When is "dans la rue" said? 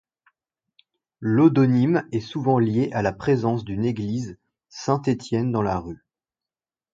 5.51-6.03